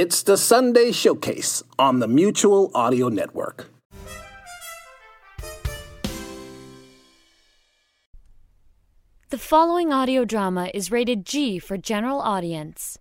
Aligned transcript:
It's 0.00 0.22
the 0.22 0.36
Sunday 0.36 0.92
Showcase 0.92 1.64
on 1.76 1.98
the 1.98 2.06
Mutual 2.06 2.70
Audio 2.72 3.08
Network. 3.08 3.68
The 9.30 9.38
following 9.38 9.92
audio 9.92 10.24
drama 10.24 10.70
is 10.72 10.92
rated 10.92 11.26
G 11.26 11.58
for 11.58 11.76
general 11.76 12.20
audience. 12.20 13.00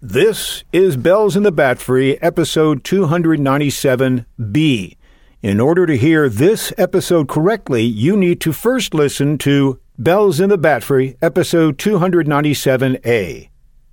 This 0.00 0.62
is 0.72 0.96
Bells 0.96 1.34
in 1.34 1.42
the 1.42 1.50
Batfry, 1.50 2.16
episode 2.22 2.84
297B. 2.84 4.96
In 5.42 5.58
order 5.58 5.84
to 5.84 5.96
hear 5.96 6.28
this 6.28 6.72
episode 6.78 7.28
correctly, 7.28 7.82
you 7.82 8.16
need 8.16 8.40
to 8.42 8.52
first 8.52 8.94
listen 8.94 9.36
to 9.38 9.80
Bells 9.98 10.38
in 10.38 10.48
the 10.48 10.58
Batfry, 10.58 11.16
episode 11.20 11.76
297A. 11.76 13.48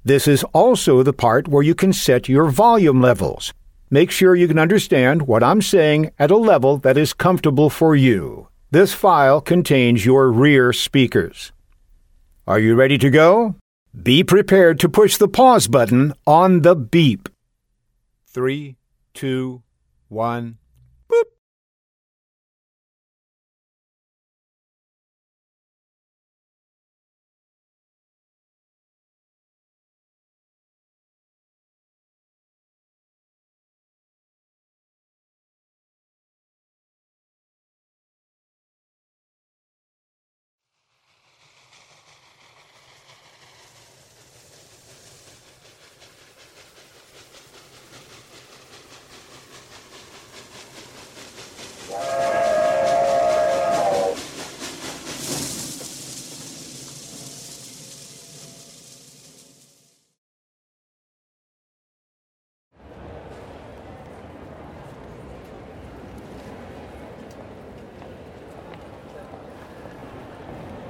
This 0.05 0.27
is 0.27 0.43
also 0.53 1.01
the 1.01 1.13
part 1.13 1.47
where 1.47 1.63
you 1.63 1.73
can 1.73 1.93
set 1.93 2.27
your 2.27 2.49
volume 2.49 3.01
levels. 3.01 3.53
Make 3.89 4.11
sure 4.11 4.35
you 4.35 4.49
can 4.49 4.59
understand 4.59 5.27
what 5.27 5.43
I'm 5.43 5.61
saying 5.61 6.11
at 6.19 6.31
a 6.31 6.35
level 6.35 6.77
that 6.79 6.97
is 6.97 7.13
comfortable 7.13 7.69
for 7.69 7.95
you. 7.95 8.49
This 8.69 8.93
file 8.93 9.39
contains 9.39 10.05
your 10.05 10.29
rear 10.29 10.73
speakers. 10.73 11.53
Are 12.45 12.59
you 12.59 12.75
ready 12.75 12.97
to 12.97 13.09
go? 13.09 13.55
Be 14.01 14.23
prepared 14.23 14.79
to 14.81 14.89
push 14.89 15.15
the 15.15 15.29
pause 15.29 15.67
button 15.67 16.13
on 16.27 16.63
the 16.63 16.75
beep. 16.75 17.29
Three, 18.27 18.75
two, 19.13 19.61
one. 20.09 20.57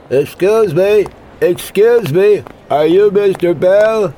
Excuse 0.10 0.74
me, 0.74 1.06
excuse 1.40 2.12
me, 2.12 2.44
are 2.70 2.86
you 2.86 3.10
Mr. 3.10 3.58
Bell? 3.58 4.14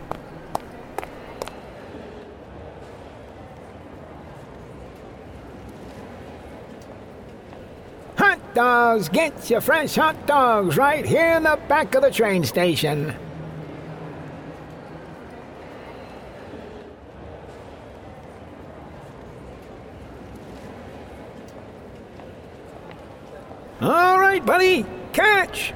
Hot 8.18 8.53
dogs! 8.56 9.09
Get 9.09 9.50
your 9.50 9.62
fresh 9.62 9.95
hot 9.95 10.25
dogs 10.25 10.75
right 10.75 11.06
here 11.06 11.34
in 11.34 11.44
the 11.44 11.59
back 11.69 11.94
of 11.94 12.01
the 12.01 12.09
train 12.09 12.44
station. 12.44 13.13
All 23.81 24.19
right, 24.19 24.44
buddy, 24.44 24.84
catch! 25.16 25.74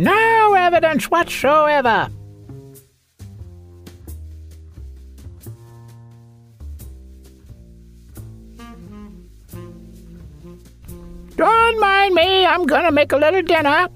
No 0.00 0.54
evidence 0.54 1.10
whatsoever. 1.10 2.08
Don't 11.36 11.80
mind 11.80 12.14
me, 12.14 12.46
I'm 12.46 12.64
gonna 12.64 12.90
make 12.90 13.12
a 13.12 13.18
little 13.18 13.42
dinner. 13.42 13.88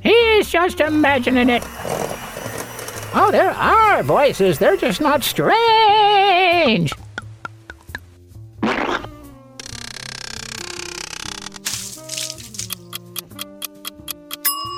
He's 0.00 0.48
just 0.48 0.78
imagining 0.78 1.48
it. 1.48 2.07
Oh, 3.14 3.30
there 3.30 3.50
are 3.50 4.02
voices. 4.02 4.58
They're 4.58 4.76
just 4.76 5.00
not 5.00 5.24
strange. 5.24 6.92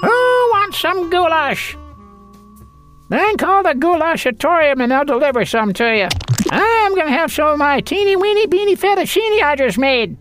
Who 0.02 0.08
wants 0.52 0.80
some 0.80 1.10
goulash? 1.10 1.76
Then 3.10 3.36
call 3.36 3.64
the 3.64 3.70
Goulashatorium 3.70 4.80
and 4.80 4.92
they'll 4.92 5.04
deliver 5.04 5.44
some 5.44 5.72
to 5.74 5.96
you. 5.96 6.08
I'm 6.52 6.94
gonna 6.94 7.10
have 7.10 7.32
some 7.32 7.48
of 7.48 7.58
my 7.58 7.80
teeny 7.80 8.14
weeny 8.14 8.46
beanie 8.46 8.78
fettuccine 8.78 9.42
I 9.42 9.56
just 9.56 9.78
made. 9.78 10.16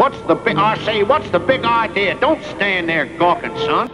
What's 0.00 0.18
the 0.22 0.34
big, 0.34 0.56
I 0.56 0.82
say, 0.86 1.02
what's 1.02 1.28
the 1.28 1.38
big 1.38 1.62
idea? 1.62 2.18
Don't 2.18 2.42
stand 2.56 2.88
there 2.88 3.04
gawking, 3.18 3.54
son. 3.58 3.90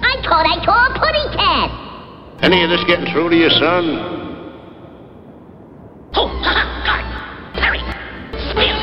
I 0.00 0.16
thought 0.24 0.44
I 0.44 0.58
saw 0.64 0.90
a 0.90 0.98
pudding 0.98 1.30
cat. 1.38 1.70
Any 2.42 2.64
of 2.64 2.70
this 2.70 2.82
getting 2.88 3.12
through 3.12 3.28
to 3.30 3.36
you, 3.36 3.48
son? 3.48 3.84
Oh, 6.14 6.26
God. 6.42 7.04
Hurry. 7.54 7.78
Spill. 8.50 8.74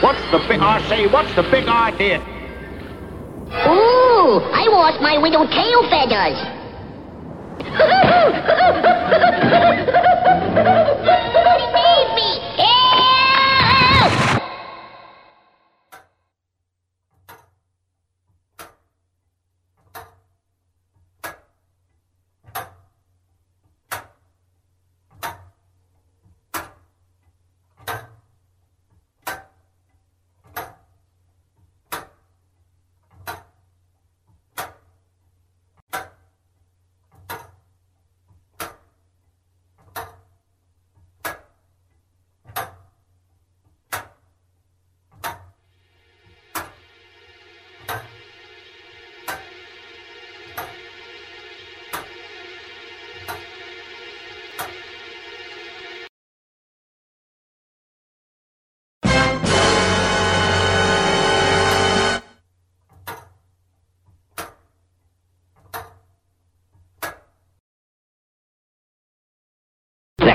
What's 0.00 0.24
the 0.30 0.38
big, 0.48 0.60
I 0.62 0.80
say, 0.88 1.06
what's 1.06 1.34
the 1.34 1.42
big 1.42 1.68
idea? 1.68 2.18
Ooh, 3.68 4.40
I 4.40 4.64
lost 4.70 5.02
my 5.02 5.18
little 5.18 5.46
tail 5.46 5.82
feathers. 5.90 6.40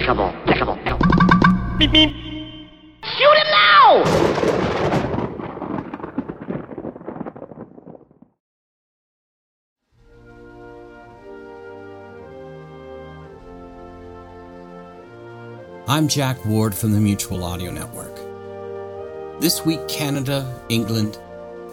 Leckable, 0.09 0.33
leckable, 0.45 1.77
Beep, 1.77 1.91
beep. 1.91 2.09
Shoot 3.03 3.37
him 3.37 3.47
now! 3.51 4.03
I'm 15.87 16.07
Jack 16.07 16.43
Ward 16.43 16.73
from 16.73 16.93
the 16.93 16.99
Mutual 16.99 17.43
Audio 17.43 17.69
Network. 17.69 18.15
This 19.39 19.63
week, 19.63 19.87
Canada, 19.87 20.59
England, 20.69 21.19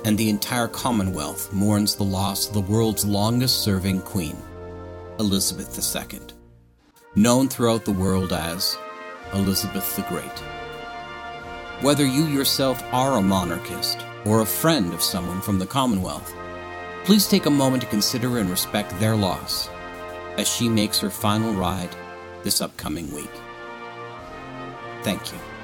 and 0.04 0.18
the 0.18 0.28
entire 0.28 0.68
Commonwealth 0.68 1.50
mourns 1.54 1.94
the 1.94 2.04
loss 2.04 2.48
of 2.48 2.52
the 2.52 2.60
world's 2.60 3.06
longest 3.06 3.64
serving 3.64 4.02
queen, 4.02 4.36
Elizabeth 5.18 5.74
II, 5.78 6.35
known 7.16 7.48
throughout 7.48 7.86
the 7.86 7.92
world 7.92 8.30
as 8.32 8.76
Elizabeth 9.32 9.96
the 9.96 10.02
Great. 10.02 10.38
Whether 11.80 12.04
you 12.04 12.26
yourself 12.26 12.82
are 12.92 13.16
a 13.16 13.22
monarchist 13.22 14.04
or 14.26 14.40
a 14.40 14.46
friend 14.46 14.92
of 14.92 15.02
someone 15.02 15.40
from 15.40 15.58
the 15.58 15.66
Commonwealth, 15.66 16.34
please 17.04 17.26
take 17.26 17.46
a 17.46 17.50
moment 17.50 17.82
to 17.82 17.88
consider 17.88 18.38
and 18.38 18.50
respect 18.50 18.98
their 19.00 19.16
loss 19.16 19.70
as 20.36 20.46
she 20.46 20.68
makes 20.68 20.98
her 20.98 21.08
final 21.08 21.54
ride 21.54 21.94
this 22.42 22.60
upcoming 22.60 23.10
week. 23.14 23.30
Thank 25.02 25.32
you. 25.32 25.55